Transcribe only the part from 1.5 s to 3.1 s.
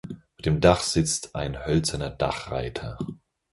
hölzerner Dachreiter.